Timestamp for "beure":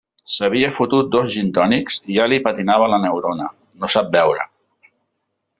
4.21-4.51